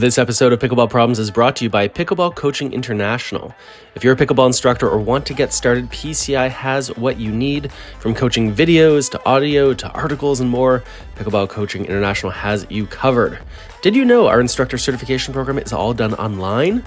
[0.00, 3.54] This episode of Pickleball Problems is brought to you by Pickleball Coaching International.
[3.94, 7.70] If you're a pickleball instructor or want to get started, PCI has what you need
[7.98, 10.82] from coaching videos to audio to articles and more.
[11.16, 13.40] Pickleball Coaching International has you covered.
[13.82, 16.82] Did you know our instructor certification program is all done online?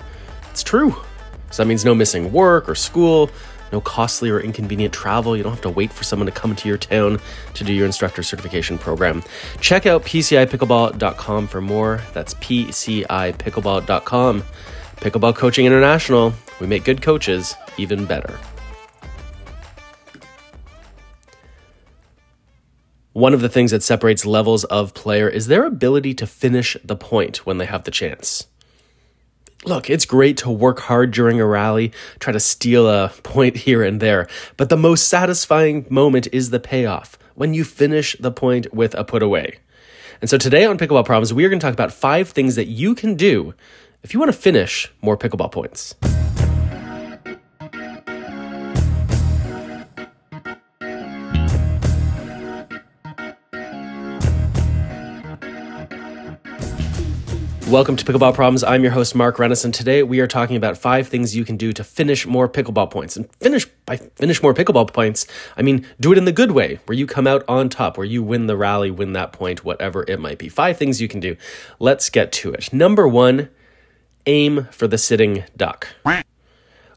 [0.50, 0.96] It's true.
[1.52, 3.30] So that means no missing work or school
[3.74, 5.36] no costly or inconvenient travel.
[5.36, 7.20] You don't have to wait for someone to come to your town
[7.56, 9.22] to do your instructor certification program.
[9.60, 12.02] Check out PCIPickleball.com for more.
[12.14, 14.44] That's PCIPickleball.com.
[14.98, 16.32] Pickleball Coaching International.
[16.62, 18.40] We make good coaches even better.
[23.14, 26.96] One of the things that separates levels of player is their ability to finish the
[26.96, 28.48] point when they have the chance.
[29.66, 33.82] Look, it's great to work hard during a rally, try to steal a point here
[33.82, 34.28] and there,
[34.58, 39.06] but the most satisfying moment is the payoff when you finish the point with a
[39.06, 39.60] put away.
[40.20, 42.68] And so today on Pickleball Problems, we are going to talk about five things that
[42.68, 43.54] you can do
[44.04, 45.96] if you want to finish more pickleball points.
[57.74, 58.64] Welcome to Pickleball Problems.
[58.64, 59.74] I'm your host, Mark Renneson.
[59.74, 63.18] today we are talking about five things you can do to finish more pickleball points.
[63.18, 65.26] And finish by finish more pickleball points,
[65.58, 68.06] I mean do it in the good way, where you come out on top, where
[68.06, 70.50] you win the rally, win that point, whatever it might be.
[70.50, 71.36] Five things you can do.
[71.80, 72.72] Let's get to it.
[72.72, 73.50] Number one,
[74.28, 75.88] aim for the sitting duck.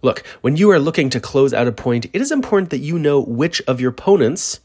[0.03, 2.99] Look, when you are looking to close out a point, it is important that you
[2.99, 4.61] know which of your opponents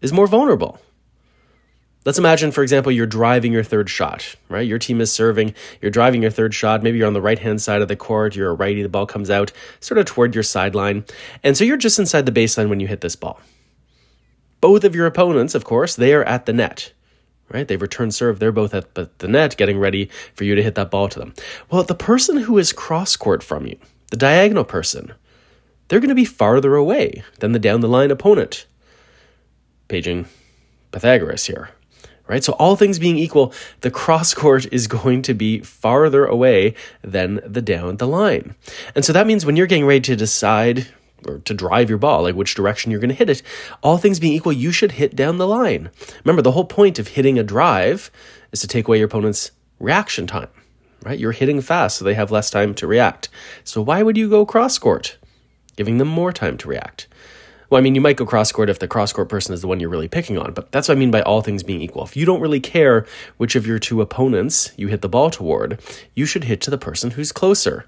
[0.00, 0.80] is more vulnerable.
[2.04, 4.66] Let's imagine, for example, you're driving your third shot, right?
[4.66, 6.82] Your team is serving, you're driving your third shot.
[6.82, 9.06] Maybe you're on the right hand side of the court, you're a righty, the ball
[9.06, 11.06] comes out sort of toward your sideline.
[11.42, 13.40] And so you're just inside the baseline when you hit this ball.
[14.60, 16.92] Both of your opponents, of course, they are at the net,
[17.50, 17.66] right?
[17.66, 20.90] They've returned serve, they're both at the net getting ready for you to hit that
[20.90, 21.32] ball to them.
[21.70, 23.78] Well, the person who is cross court from you,
[24.10, 25.14] the diagonal person,
[25.88, 28.66] they're going to be farther away than the down the line opponent.
[29.88, 30.26] Paging
[30.92, 31.70] Pythagoras here
[32.26, 32.42] right?
[32.42, 37.40] So, all things being equal, the cross court is going to be farther away than
[37.44, 38.54] the down the line.
[38.94, 40.86] And so that means when you're getting ready to decide
[41.26, 43.42] or to drive your ball, like which direction you're going to hit it,
[43.82, 45.90] all things being equal, you should hit down the line.
[46.24, 48.10] Remember, the whole point of hitting a drive
[48.52, 50.48] is to take away your opponent's reaction time,
[51.02, 51.18] right?
[51.18, 53.28] You're hitting fast, so they have less time to react.
[53.64, 55.16] So, why would you go cross court?
[55.76, 57.08] Giving them more time to react.
[57.74, 59.66] Well, I mean, you might go cross court if the cross court person is the
[59.66, 62.04] one you're really picking on, but that's what I mean by all things being equal.
[62.04, 63.04] If you don't really care
[63.38, 65.80] which of your two opponents you hit the ball toward,
[66.14, 67.84] you should hit to the person who's closer.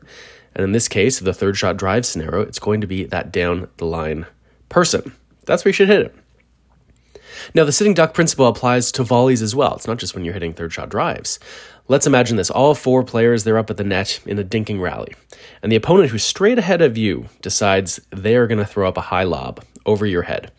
[0.56, 3.68] And in this case, the third shot drive scenario, it's going to be that down
[3.76, 4.26] the line
[4.68, 5.14] person.
[5.44, 6.16] That's where you should hit it.
[7.54, 9.76] Now, the sitting duck principle applies to volleys as well.
[9.76, 11.38] It's not just when you're hitting third shot drives.
[11.86, 12.50] Let's imagine this.
[12.50, 15.14] All four players, they're up at the net in a dinking rally.
[15.62, 19.02] And the opponent who's straight ahead of you decides they're going to throw up a
[19.02, 20.52] high lob over your head.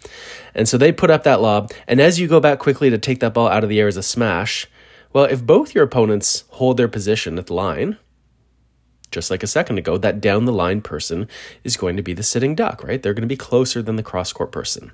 [0.56, 1.72] And so they put up that lob.
[1.88, 3.98] And as you go back quickly to take that ball out of the air as
[3.98, 4.68] a smash,
[5.14, 7.98] well, if both your opponents hold their position at the line,
[9.12, 11.28] just like a second ago, that down the line person
[11.64, 13.02] is going to be the sitting duck, right?
[13.02, 14.92] They're going to be closer than the cross court person.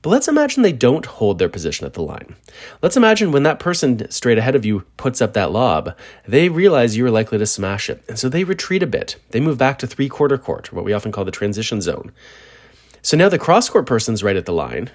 [0.00, 2.36] But let's imagine they don't hold their position at the line.
[2.82, 5.96] Let's imagine when that person straight ahead of you puts up that lob,
[6.26, 8.04] they realize you're likely to smash it.
[8.08, 9.16] And so they retreat a bit.
[9.30, 12.12] They move back to three quarter court, what we often call the transition zone.
[13.08, 14.90] So now the cross court person's right at the line.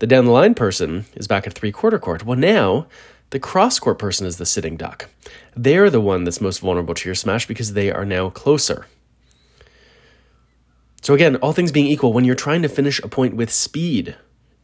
[0.00, 2.26] The down the line person is back at three quarter court.
[2.26, 2.88] Well, now
[3.30, 5.08] the cross court person is the sitting duck.
[5.54, 8.88] They're the one that's most vulnerable to your smash because they are now closer.
[11.00, 14.16] So, again, all things being equal, when you're trying to finish a point with speed,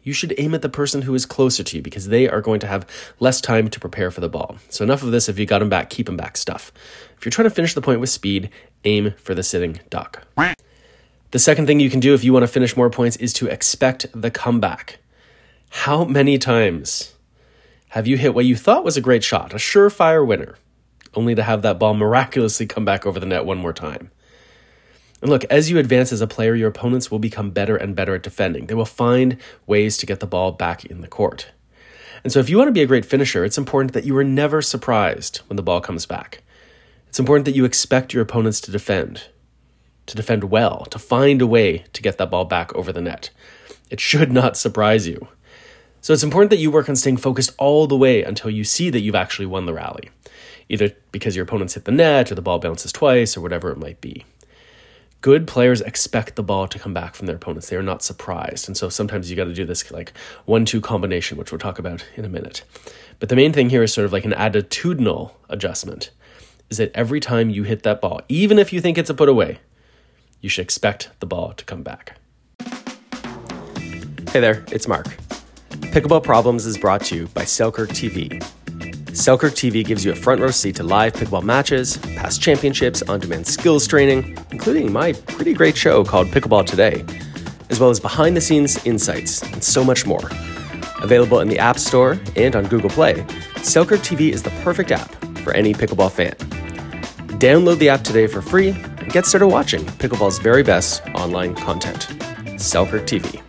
[0.03, 2.59] you should aim at the person who is closer to you because they are going
[2.59, 2.89] to have
[3.21, 4.59] less time to prepare for the ball.
[4.69, 5.29] So, enough of this.
[5.29, 6.73] If you got them back, keep them back stuff.
[7.17, 8.51] If you're trying to finish the point with speed,
[8.83, 10.27] aim for the sitting duck.
[11.31, 13.47] The second thing you can do if you want to finish more points is to
[13.47, 14.99] expect the comeback.
[15.71, 17.15] How many times
[17.91, 20.57] have you hit what you thought was a great shot, a surefire winner,
[21.15, 24.11] only to have that ball miraculously come back over the net one more time?
[25.23, 28.17] And look, as you advance as a player, your opponents will become better and better
[28.17, 28.67] at defending.
[28.67, 29.37] They will find
[29.69, 31.53] ways to get the ball back in the court.
[32.25, 34.25] And so, if you want to be a great finisher, it's important that you are
[34.25, 36.43] never surprised when the ball comes back.
[37.07, 39.29] It's important that you expect your opponents to defend,
[40.11, 43.31] to defend well, to find a way to get that ball back over the net.
[43.91, 45.29] It should not surprise you.
[46.03, 48.91] So, it's important that you work on staying focused all the way until you see
[48.91, 50.11] that you've actually won the rally,
[50.69, 53.79] either because your opponents hit the net or the ball bounces twice or whatever it
[53.79, 54.25] might be
[55.21, 57.69] good players expect the ball to come back from their opponents.
[57.69, 58.69] They are not surprised.
[58.69, 60.13] And so sometimes you got to do this like
[60.47, 62.63] one two combination, which we'll talk about in a minute.
[63.19, 66.11] But the main thing here is sort of like an attitudinal adjustment.
[66.71, 69.29] is that every time you hit that ball, even if you think it's a put
[69.29, 69.59] away,
[70.41, 72.17] you should expect the ball to come back.
[74.31, 75.07] Hey there, it's Mark.
[75.93, 78.43] Pickleball Problems is brought to you by Selkirk TV.
[79.15, 83.19] Selkirk TV gives you a front row seat to live pickleball matches, past championships, on
[83.19, 87.05] demand skills training, including my pretty great show called Pickleball Today,
[87.71, 90.31] as well as behind the scenes insights and so much more.
[91.03, 93.27] Available in the App Store and on Google Play,
[93.63, 96.35] Selkirk TV is the perfect app for any pickleball fan.
[97.41, 98.77] Download the app today for free
[99.13, 102.03] get started watching pickleball's very best online content.
[102.61, 103.43] Selkirk TV.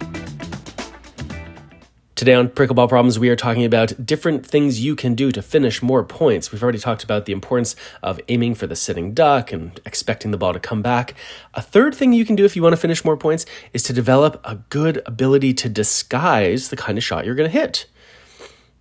[2.16, 5.84] Today on Pickleball Problems, we are talking about different things you can do to finish
[5.84, 6.52] more points.
[6.52, 10.38] We've already talked about the importance of aiming for the sitting duck and expecting the
[10.38, 11.14] ball to come back.
[11.54, 13.94] A third thing you can do if you want to finish more points is to
[13.94, 17.86] develop a good ability to disguise the kind of shot you're going to hit.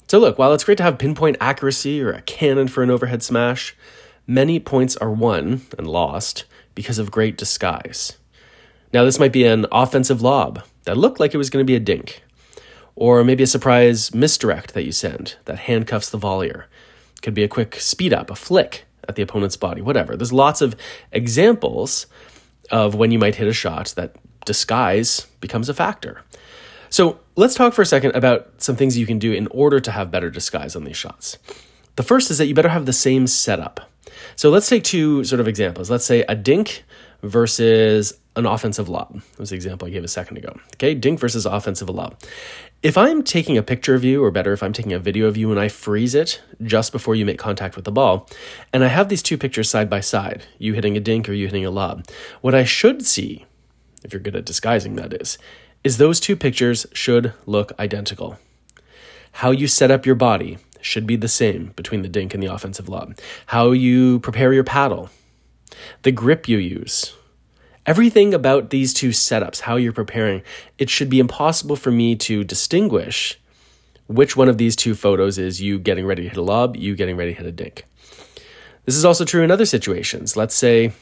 [0.08, 3.22] So, look, while it's great to have pinpoint accuracy or a cannon for an overhead
[3.22, 3.76] smash,
[4.26, 6.44] many points are won and lost
[6.74, 8.16] because of great disguise.
[8.92, 11.76] Now, this might be an offensive lob that looked like it was going to be
[11.76, 12.22] a dink
[12.96, 16.64] or maybe a surprise misdirect that you send that handcuffs the volleyer.
[17.22, 20.16] Could be a quick speed up, a flick at the opponent's body, whatever.
[20.16, 20.76] There's lots of
[21.12, 22.06] examples
[22.70, 26.22] of when you might hit a shot that disguise becomes a factor.
[26.88, 29.90] So let's talk for a second about some things you can do in order to
[29.90, 31.38] have better disguise on these shots.
[31.96, 33.89] The first is that you better have the same setup.
[34.36, 35.90] So let's take two sort of examples.
[35.90, 36.84] Let's say a dink
[37.22, 39.14] versus an offensive lob.
[39.14, 40.58] That was the example I gave a second ago.
[40.74, 42.18] Okay, dink versus offensive lob.
[42.82, 45.36] If I'm taking a picture of you, or better, if I'm taking a video of
[45.36, 48.28] you and I freeze it just before you make contact with the ball,
[48.72, 51.46] and I have these two pictures side by side, you hitting a dink or you
[51.46, 52.06] hitting a lob,
[52.40, 53.44] what I should see,
[54.02, 55.36] if you're good at disguising that is,
[55.84, 58.38] is those two pictures should look identical.
[59.32, 62.52] How you set up your body should be the same between the dink and the
[62.52, 63.18] offensive lob.
[63.46, 65.10] How you prepare your paddle,
[66.02, 67.14] the grip you use,
[67.86, 70.42] everything about these two setups, how you're preparing,
[70.78, 73.38] it should be impossible for me to distinguish
[74.06, 76.96] which one of these two photos is you getting ready to hit a lob, you
[76.96, 77.84] getting ready to hit a dink.
[78.84, 80.36] This is also true in other situations.
[80.36, 80.92] Let's say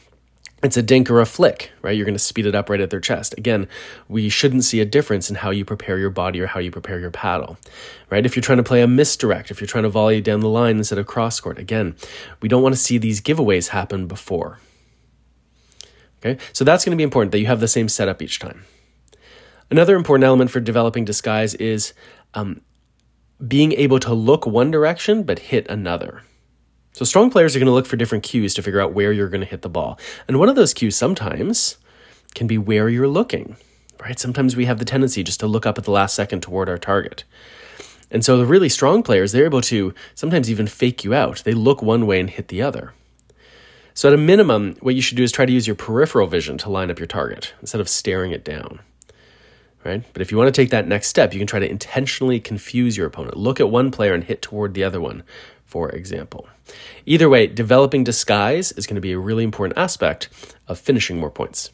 [0.61, 1.95] it's a dink or a flick, right?
[1.95, 3.33] You're going to speed it up right at their chest.
[3.37, 3.67] Again,
[4.07, 6.99] we shouldn't see a difference in how you prepare your body or how you prepare
[6.99, 7.57] your paddle,
[8.09, 8.25] right?
[8.25, 10.77] If you're trying to play a misdirect, if you're trying to volley down the line
[10.77, 11.95] instead of cross court, again,
[12.41, 14.59] we don't want to see these giveaways happen before.
[16.19, 18.65] Okay, so that's going to be important that you have the same setup each time.
[19.71, 21.93] Another important element for developing disguise is
[22.33, 22.59] um,
[23.47, 26.23] being able to look one direction but hit another.
[26.93, 29.29] So, strong players are going to look for different cues to figure out where you're
[29.29, 29.99] going to hit the ball.
[30.27, 31.77] And one of those cues sometimes
[32.35, 33.57] can be where you're looking,
[34.01, 34.19] right?
[34.19, 36.77] Sometimes we have the tendency just to look up at the last second toward our
[36.77, 37.23] target.
[38.11, 41.43] And so, the really strong players, they're able to sometimes even fake you out.
[41.45, 42.93] They look one way and hit the other.
[43.93, 46.57] So, at a minimum, what you should do is try to use your peripheral vision
[46.59, 48.79] to line up your target instead of staring it down.
[49.85, 50.03] Right?
[50.11, 52.97] But if you want to take that next step, you can try to intentionally confuse
[52.97, 53.37] your opponent.
[53.37, 55.23] Look at one player and hit toward the other one,
[55.65, 56.47] for example.
[57.05, 60.29] Either way, developing disguise is going to be a really important aspect
[60.67, 61.71] of finishing more points.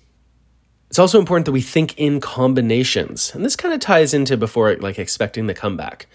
[0.90, 3.34] It's also important that we think in combinations.
[3.34, 6.08] And this kind of ties into before like expecting the comeback.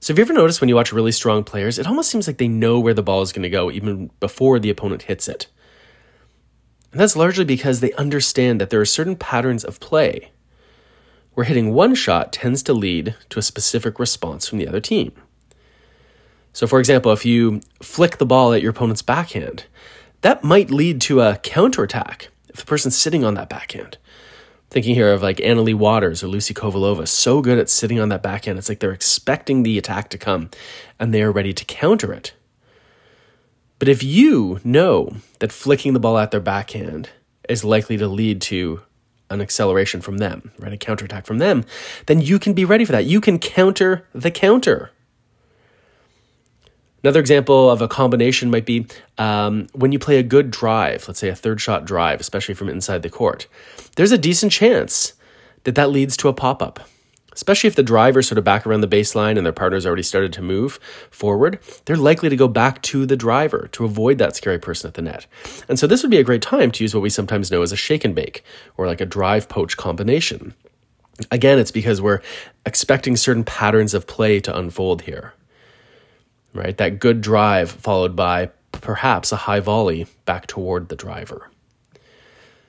[0.00, 2.36] So, have you ever noticed when you watch really strong players, it almost seems like
[2.36, 5.48] they know where the ball is going to go even before the opponent hits it?
[6.92, 10.30] And that's largely because they understand that there are certain patterns of play
[11.36, 15.12] where hitting one shot tends to lead to a specific response from the other team.
[16.56, 19.66] So, for example, if you flick the ball at your opponent's backhand,
[20.22, 23.98] that might lead to a counterattack if the person's sitting on that backhand.
[24.70, 28.08] Thinking here of like Anna Leigh Waters or Lucy Kovalova, so good at sitting on
[28.08, 28.56] that backhand.
[28.56, 30.48] It's like they're expecting the attack to come
[30.98, 32.32] and they are ready to counter it.
[33.78, 37.10] But if you know that flicking the ball at their backhand
[37.50, 38.80] is likely to lead to
[39.28, 40.72] an acceleration from them, right?
[40.72, 41.66] A counterattack from them,
[42.06, 43.04] then you can be ready for that.
[43.04, 44.92] You can counter the counter.
[47.06, 48.84] Another example of a combination might be
[49.16, 52.68] um, when you play a good drive, let's say a third shot drive, especially from
[52.68, 53.46] inside the court.
[53.94, 55.12] There's a decent chance
[55.62, 56.80] that that leads to a pop up,
[57.32, 60.32] especially if the driver's sort of back around the baseline and their partner's already started
[60.32, 60.80] to move
[61.12, 61.60] forward.
[61.84, 65.02] They're likely to go back to the driver to avoid that scary person at the
[65.02, 65.28] net.
[65.68, 67.70] And so this would be a great time to use what we sometimes know as
[67.70, 68.42] a shake and bake
[68.76, 70.54] or like a drive poach combination.
[71.30, 72.20] Again, it's because we're
[72.66, 75.34] expecting certain patterns of play to unfold here
[76.56, 76.76] right?
[76.76, 81.50] That good drive followed by perhaps a high volley back toward the driver.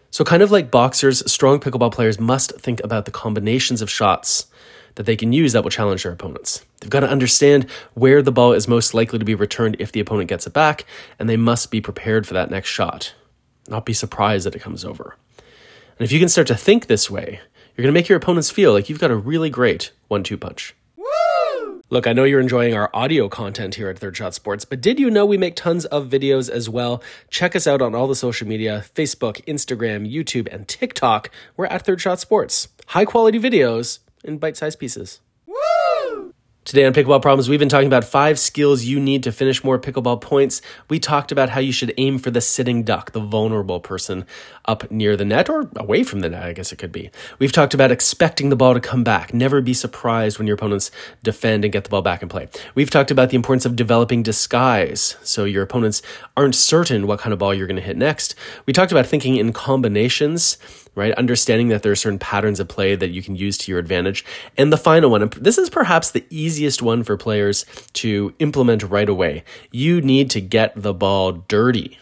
[0.09, 4.47] So, kind of like boxers, strong pickleball players must think about the combinations of shots
[4.95, 6.65] that they can use that will challenge their opponents.
[6.79, 9.99] They've got to understand where the ball is most likely to be returned if the
[9.99, 10.85] opponent gets it back,
[11.19, 13.13] and they must be prepared for that next shot,
[13.67, 15.15] not be surprised that it comes over.
[15.99, 17.39] And if you can start to think this way,
[17.75, 20.37] you're going to make your opponents feel like you've got a really great one two
[20.37, 20.73] punch.
[21.89, 24.99] Look, I know you're enjoying our audio content here at Third Shot Sports, but did
[24.99, 27.01] you know we make tons of videos as well?
[27.29, 31.31] Check us out on all the social media Facebook, Instagram, YouTube, and TikTok.
[31.55, 32.67] We're at Third Shot Sports.
[32.87, 35.21] High quality videos in bite sized pieces.
[36.67, 39.79] Today on Pickleball Problems, we've been talking about five skills you need to finish more
[39.79, 40.61] pickleball points.
[40.89, 44.25] We talked about how you should aim for the sitting duck, the vulnerable person
[44.65, 47.09] up near the net or away from the net, I guess it could be.
[47.39, 49.33] We've talked about expecting the ball to come back.
[49.33, 50.91] Never be surprised when your opponents
[51.23, 52.49] defend and get the ball back in play.
[52.75, 56.01] We've talked about the importance of developing disguise so your opponents
[56.35, 58.35] aren't certain what kind of ball you're going to hit next.
[58.65, 60.57] We talked about thinking in combinations
[60.97, 61.13] right?
[61.13, 64.25] Understanding that there are certain patterns of play that you can use to your advantage.
[64.57, 69.07] And the final one, this is perhaps the easiest one for players to implement right
[69.07, 69.43] away.
[69.71, 71.99] You need to get the ball dirty.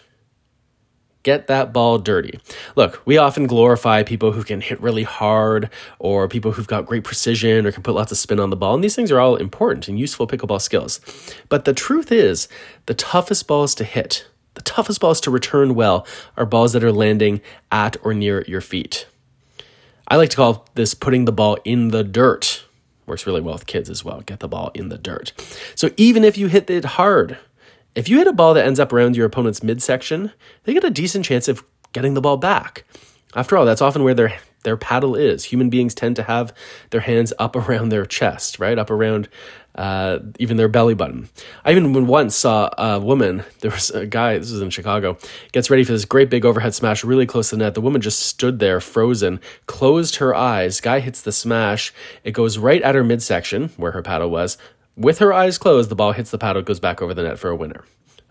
[1.23, 2.39] Get that ball dirty.
[2.75, 7.03] Look, we often glorify people who can hit really hard or people who've got great
[7.03, 8.75] precision or can put lots of spin on the ball.
[8.75, 11.01] And these things are all important and useful pickleball skills.
[11.49, 12.47] But the truth is,
[12.85, 16.91] the toughest balls to hit, the toughest balls to return well are balls that are
[16.91, 19.07] landing at or near your feet.
[20.07, 22.65] I like to call this putting the ball in the dirt.
[23.05, 24.21] Works really well with kids as well.
[24.21, 25.31] Get the ball in the dirt.
[25.75, 27.37] So even if you hit it hard,
[27.93, 30.31] if you hit a ball that ends up around your opponent's midsection,
[30.63, 32.83] they get a decent chance of getting the ball back.
[33.35, 35.45] After all, that's often where their their paddle is.
[35.45, 36.53] Human beings tend to have
[36.89, 38.77] their hands up around their chest, right?
[38.77, 39.29] Up around
[39.75, 41.29] uh, even their belly button.
[41.63, 45.17] I even once saw a woman, there was a guy, this was in Chicago,
[45.51, 47.73] gets ready for this great big overhead smash really close to the net.
[47.73, 50.81] The woman just stood there frozen, closed her eyes.
[50.81, 51.93] Guy hits the smash.
[52.23, 54.57] It goes right at her midsection where her paddle was.
[54.97, 57.49] With her eyes closed, the ball hits the paddle, goes back over the net for
[57.49, 57.83] a winner.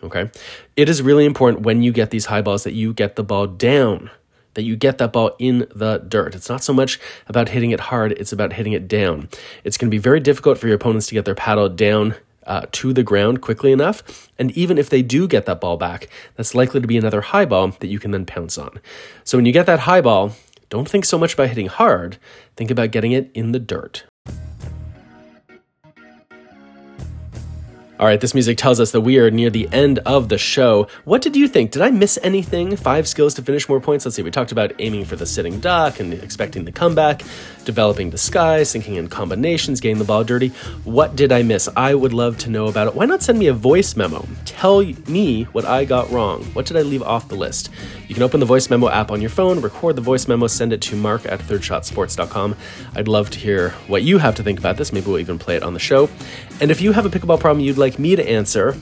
[0.02, 0.30] Okay.
[0.76, 3.46] It is really important when you get these high balls that you get the ball
[3.46, 4.10] down
[4.54, 6.34] that you get that ball in the dirt.
[6.34, 9.28] It's not so much about hitting it hard, it's about hitting it down.
[9.64, 12.14] It's going to be very difficult for your opponents to get their paddle down
[12.46, 14.30] uh, to the ground quickly enough.
[14.38, 17.44] And even if they do get that ball back, that's likely to be another high
[17.44, 18.80] ball that you can then pounce on.
[19.24, 20.32] So when you get that high ball,
[20.68, 22.18] don't think so much about hitting hard,
[22.56, 24.04] think about getting it in the dirt.
[28.00, 30.88] All right, this music tells us that we are near the end of the show.
[31.04, 31.70] What did you think?
[31.70, 32.74] Did I miss anything?
[32.74, 34.04] Five skills to finish more points.
[34.04, 34.22] Let's see.
[34.22, 37.22] We talked about aiming for the sitting duck and expecting the comeback,
[37.64, 40.48] developing disguise, sinking in combinations, getting the ball dirty.
[40.82, 41.68] What did I miss?
[41.76, 42.96] I would love to know about it.
[42.96, 44.26] Why not send me a voice memo?
[44.44, 46.42] Tell me what I got wrong.
[46.46, 47.70] What did I leave off the list?
[48.08, 50.72] You can open the voice memo app on your phone, record the voice memo, send
[50.72, 52.56] it to mark at thirdshotsports.com.
[52.96, 54.92] I'd love to hear what you have to think about this.
[54.92, 56.10] Maybe we'll even play it on the show.
[56.60, 58.76] And if you have a pickleball problem you'd like me to answer,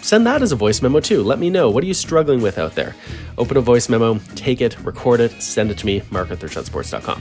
[0.00, 1.22] send that as a voice memo too.
[1.22, 1.68] Let me know.
[1.68, 2.94] What are you struggling with out there?
[3.38, 7.20] Open a voice memo, take it, record it, send it to me, mark at thirdshotsports.com.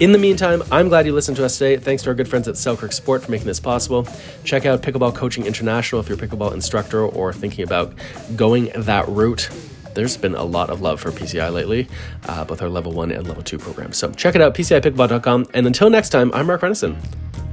[0.00, 1.76] In the meantime, I'm glad you listened to us today.
[1.76, 4.06] Thanks to our good friends at Selkirk Sport for making this possible.
[4.44, 7.94] Check out Pickleball Coaching International if you're a pickleball instructor or thinking about
[8.36, 9.48] going that route.
[9.94, 11.88] There's been a lot of love for PCI lately,
[12.28, 13.96] uh, both our level one and level two programs.
[13.96, 15.46] So check it out, PCIPickleball.com.
[15.54, 16.96] And until next time, I'm Mark Renneson.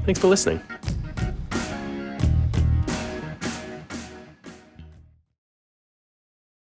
[0.06, 0.62] Thanks for listening.